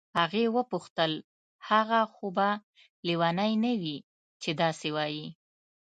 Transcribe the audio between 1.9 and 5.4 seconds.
خو به لیونی نه وي چې داسې وایي.